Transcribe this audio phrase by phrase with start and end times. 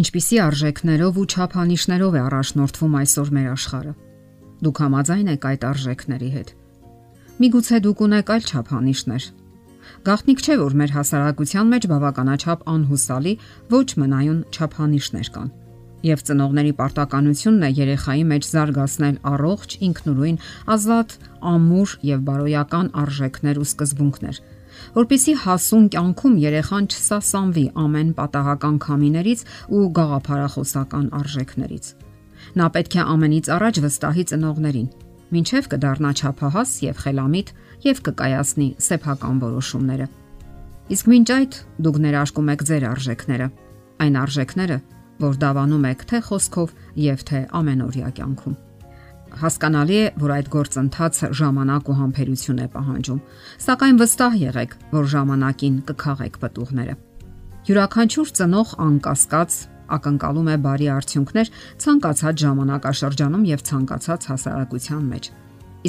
[0.00, 3.92] Ինչպիսի արժեքներով ու չափանիշներով է առաջնորդվում այսօր մեր աշխարհը։
[4.64, 6.52] Դուք համաձայն եք այդ արժեքների հետ։
[7.40, 9.26] Միգուցե դուք ունեք այլ չափանիշներ։
[10.06, 13.34] Գաղտնիք չէ, որ մեր հասարակության մեջ բավականաչափ անհուսալի
[13.74, 15.50] ոչ մնայուն չափանիշներ կան
[16.00, 20.38] եւ ծնողների պարտականությունն է երեխայի մեջ զարգացնել առողջ, ինքնուրույն,
[20.74, 21.16] ազատ,
[21.50, 24.40] ամուր եւ բարոյական արժեքներ ու սկզբունքներ,
[24.96, 31.90] որpիսի հասուն կյանքում երեխան չսասանվի ամեն պատահական քամիներից ու գաղափարախոսական արժեքներից։
[32.60, 34.88] Նա պետք է ամենից առաջ վստահի ծնողներին,
[35.40, 37.52] ինչև կդառնա ճափահաս եւ խելամիտ
[37.90, 40.08] եւ կկայացնի սեփական որոշումները։
[40.90, 43.46] Իսկ մինչ այդ դուք ներարկում եք ձեր արժեքները,
[44.00, 44.80] այն արժեքները,
[45.20, 46.74] որ դավանում եք թե խոսքով
[47.10, 48.58] եւ թե ամենօրյա կյանքում։
[49.40, 53.20] Հասկանալի է, որ այդ գործընթացը ժամանակ ու համբերություն է պահանջում,
[53.64, 56.94] սակայն վստահ եղեք, որ ժամանակին կքաղեք պատուղները։
[57.70, 59.58] Յուրաքանչյուր ծնող անկասկած
[59.90, 61.50] ակնկալում է բարի արդյունքներ
[61.84, 65.30] ցանկացած ժամանակաշրջանում եւ ցանկացած հասարակության մեջ։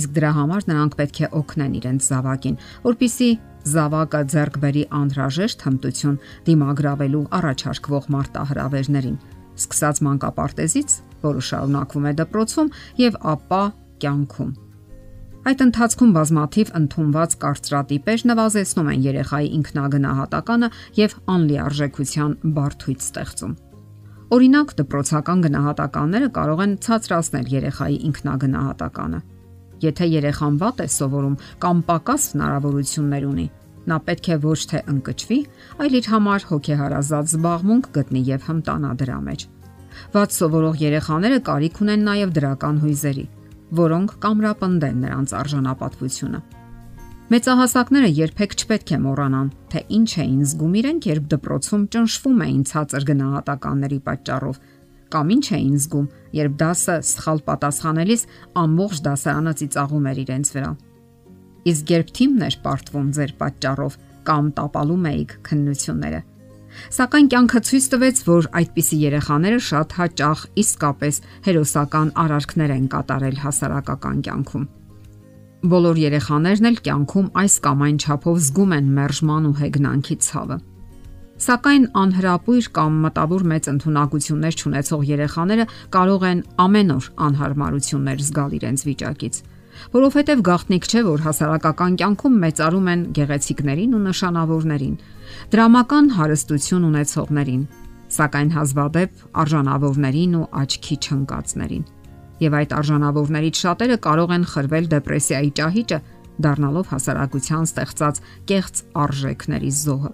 [0.02, 3.30] Իսկ դրա համար նրանք պետք է օգնեն իրենց զավակին, որpիսի
[3.72, 9.18] զավակը ձեռք բերի անհրաժեշտ հմտություն դիմագրավելու առաջարկվող մարտահրավերներին,
[9.60, 12.70] սկսած մանկապարտեզից, որը շարունակվում է դպրոցում
[13.02, 13.64] եւ ապա
[14.04, 14.52] կյանքում։
[15.42, 20.70] Այդ ընթացքում բազմաթիվ ընդունված կարծրատիպեր նվազեցնում են երեխայի ինքնագնահատականը
[21.02, 23.54] եւ անլիարժեքության բարթույց ստեղծում։
[24.32, 29.22] Օրինակ, դպրոցական գնահատականները կարող են ցածրացնել երեխայի ինքնագնահատականը
[29.82, 33.46] Եթե երեխան վատ է սովորում կամ պակաս հնարավորություններ ունի,
[33.90, 35.40] նա պետք է ոչ թե ընկճվի,
[35.82, 39.46] այլ իր համար հոգեհարազատ զբաղմունք գտնի եւ հմտանա դրա մեջ։
[40.16, 43.26] Վատ սովորող երեխաները կարիք ունեն նաեւ դրական հույզերի,
[43.82, 46.42] որոնք կամրապնդեն նրանց արժանապատվությունը։
[47.32, 53.06] Մեծահասակները երբեք չպետք է մոռանան, թե ինչ էին զգում իրենք, երբ դպրոցում ճնշվում էին ցածր
[53.08, 54.58] գնահատականների պատճառով
[55.12, 56.08] կամ ինչ էին զգում,
[56.40, 58.22] երբ դասը սխալ պատասխանելիս
[58.62, 60.72] ամբողջ դասարանը ծիծաղում էր իրենց վրա։
[61.70, 66.22] Իսկ երբ թիմն էր պարտվում ձեր պատճառով կամ տապալում էիք քննությունները։
[66.72, 74.22] Սակայն կյանքը ցույց տվեց, որ այդպիսի երեխաները շատ հաճախ իսկապես հերոսական արարքներ են կատարել հասարակական
[74.28, 74.68] կյանքում։
[75.72, 80.58] Բոլոր երեխաներն էլ կյանքում այս կամ այն չափով զգում են մերժման ու հեգնանքի ցավը։
[81.42, 88.84] Սակայն անհրապույր կամ մտավոր մեծ ընտունակություններ ունեցող երեխաները կարող են ամեն օր անհարմարություններ զգալ իրենց
[88.90, 89.40] վիճակից,
[89.96, 94.96] որովհետև գաղտնիք չէ, որ հասարակական կյանքում մեծարում են գեղեցիկներին ու նշանավորներին,
[95.52, 97.64] դրամական հարստություն ունեցողներին,
[98.12, 101.86] սակայն հազվադեպ արժանավորներին ու աչքի չընկածներին։
[102.42, 106.00] Եվ այդ արժանավորներից շատերը կարող են խրվել դեպրեսիայի ճահիճը,
[106.42, 108.22] դառնալով հասարակության ստեղծած
[108.52, 110.12] կեղծ արժեքների զոհը։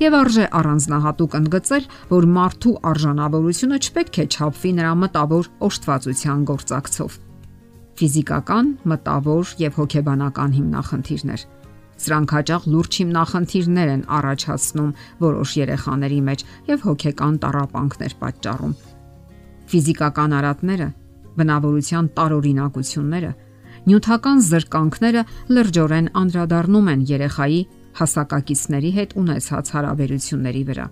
[0.00, 7.18] Եվ արժե առանձնահատուկ ընդգծել, որ մարդու արժանավորությունը չպետք է չափվի նրա մտավոր օժտվածության գործակցով։
[8.00, 11.42] Ֆիզիկական, մտավոր եւ հոգեբանական հիմնախնդիրներ
[12.00, 18.72] Սրանք հաճախ լուրջ հիմնախնդիրներ են առաջացնում որոշ երեխաների մեջ եւ հոգեկան տարապանքներ պատճառում։
[19.70, 20.88] Ֆիզիկական արատները,
[21.40, 23.32] բնավորության տարօրինակությունները,
[23.90, 25.26] նյութական զրկանքները
[25.60, 27.60] լրջորեն անդրադառնում են երեխայի
[28.00, 30.86] հասակակիցների հետ ունեցած հարաբերությունների վրա։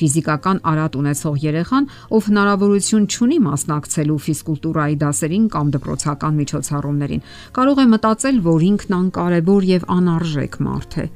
[0.00, 7.24] Ֆիզիկական արատ ունեցող երեխան, ով հնարավորություն ունի մասնակցելու ֆիզկուլտուրայի դասերին կամ դպրոցական միջոցառումներին,
[7.58, 11.06] կարող է մտածել, որ ինքն անկարևոր եւ անարժեք մարդ է։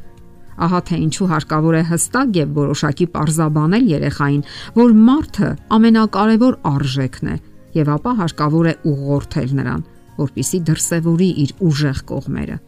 [0.55, 4.45] Ահա թե ինչու հարկավոր է հստակ եւ որոշակի parzabanել երեխային,
[4.77, 7.37] որ մարդը ամենակարևոր արժեքն է
[7.75, 9.83] եւ ապա հարկավոր է ուղղորդել նրան,
[10.21, 12.61] որpիսի դրսևորի իր ուժեղ կողմերը։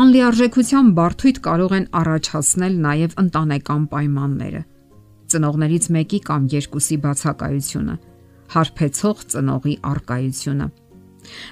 [0.00, 4.60] Անլիարժեքության բարթույթ կարող են առաջացնել նաև ընտանեկան պայմանները։
[5.30, 7.94] Ծնողներից մեկի կամ երկուսի բացակայությունը,
[8.54, 10.68] հարբեցող ծնողի արկայությունը։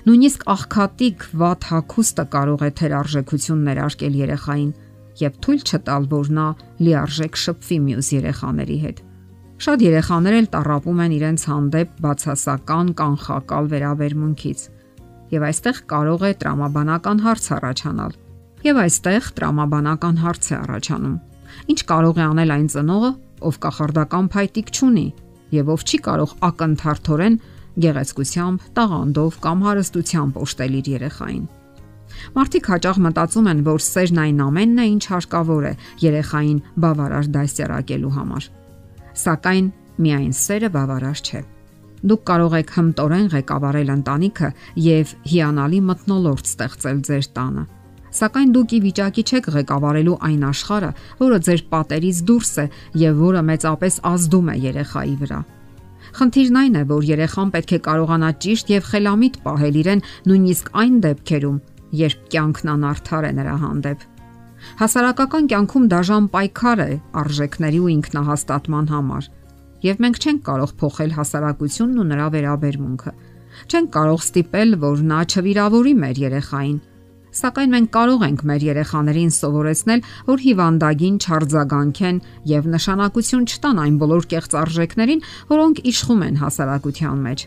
[0.09, 4.71] Նույնիսկ աղքատիկ վատ հակոստը կարող է թերարժեքություն ներարկել երեխային
[5.23, 6.47] եւ թույլ չտալ, որ նա
[6.89, 9.03] լիարժեք շփվի մյուս երեխաների հետ։
[9.59, 14.65] Շատ երեխաներ էլ տարապում են իրենց հանդեպ բացասական կանխակալ վերաբերմունքից։
[15.35, 18.13] Եվ այստեղ կարող է տրամաբանական հարց առաջանալ
[18.67, 21.17] Եվ այստեղ տրամաբանական հարց է առաջանում.
[21.73, 23.11] Ինչ կարող է անել այն ծնողը,
[23.45, 25.07] ով կախարդական փայտիկ չունի
[25.59, 27.39] եւ ով չի կարող ակնթարթորեն
[27.79, 31.45] գեղեցկությամբ, տաղանդով կամ հարստությամբ օժտել իր երեխային։
[32.35, 38.13] Մարդիկ հաճախ մտածում են, որ սերն այն ամենն է, ինչ հարկավոր է երեխային բավարար դասյարակելու
[38.19, 38.49] համար։
[39.23, 39.71] Սակայն
[40.03, 41.43] միայն սերը բավարար չէ։
[42.09, 44.53] Դուք կարող եք հմտորեն ղեկավարել ընտանիքը
[44.89, 47.65] եւ հիանալի մտնոլորտ ստեղծել ձեր տանը
[48.09, 50.91] Սակայն դուք ի վիճակի չեք ղեկավարելու այն աշխարհը,
[51.21, 52.67] որը ձեր պատերից դուրս է
[53.03, 55.41] եւ որը մեծապես ազդում է երեխայի վրա։
[56.19, 60.95] Խնդիրն այն է, որ երեխան պետք է կարողանա ճիշտ եւ խելամիտ պահել իրեն նույնիսկ այն
[61.05, 61.59] դեպքերում,
[61.99, 64.07] երբ կյանքն անարդար է նրա հանդեպ։
[64.79, 69.29] Հասարակական կյանքում դաժան պայքար է արժեքների ու ինքնահաստատման համար,
[69.85, 73.13] եւ մենք չենք կարող փոխել հասարակությունն ու նրա վերաբերմունքը։
[73.69, 76.79] Չենք կարող ստիպել, որ նա չվիրավորի մեր երեխային,
[77.39, 82.17] Սակայն մենք կարող ենք մեր երեխաներին սովորեցնել, որ հիվանդագին չարձագանքեն
[82.51, 87.45] եւ նշանակություն չտան այն բոլոր կեղծ արժեքներին, որոնք իշխում են հասարակության մեջ։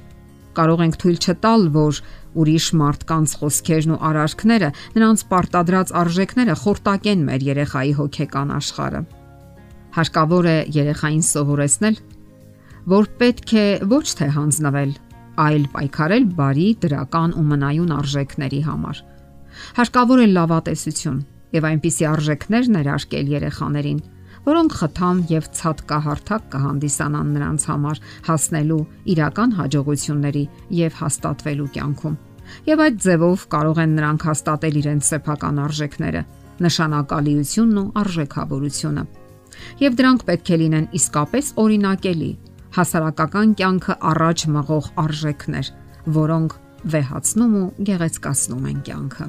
[0.61, 1.99] Կարող ենք թույլ չտալ, որ
[2.39, 9.05] ուրիշ մարդկանց խոսքերն ու արարքները, նրանց պարտադրած արժեքները խորտակեն մեր երեխայի հոգեկան աշխարհը։
[9.91, 12.01] Հարկավոր է երեխային սովորեցնել,
[12.95, 14.91] որ պետք է ոչ թե հանձնվել,
[15.51, 19.07] այլ պայքարել բարի, դրական ու մնայուն արժեքների համար
[19.77, 21.21] Հարկավոր է լավատեսություն
[21.51, 24.01] եւ այնպիսի արժեքներ ներարկել երեխաներին,
[24.45, 28.83] որոնք խթան եւ ցածկահարթակ կհանդիսանան նրանց համար հասնելու
[29.13, 30.43] իրական հաջողությունների
[30.81, 32.15] եւ հաստատվելու կյանքում։
[32.67, 36.21] Եվ այդ ձևով կարող են նրանք հաստատել իրենց սեփական արժեքները,
[36.65, 39.03] նշանակալիությունն ու արժեքավորությունը։
[39.81, 42.31] Եվ դրանք պետք է լինեն իսկապես օրինակելի,
[42.75, 45.71] հասարակական կյանքը առաջ մղող արժեքներ,
[46.17, 49.27] որոնք վեհացնում ու գեղեցկացնում են կյանքը։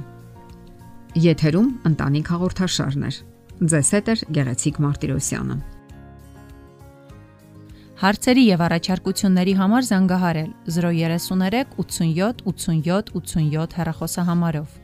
[1.23, 3.13] Եթերում ընտանիք հաղորդաշարն է։
[3.73, 5.57] Ձեզ հետ է Գեղեցիկ Մարտիրոսյանը։
[8.03, 14.82] Հարցերի եւ առաջարկությունների համար զանգահարել 033 87 87 87 հեռախոսահամարով։